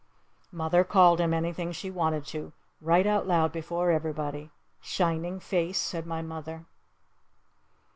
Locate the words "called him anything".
0.83-1.71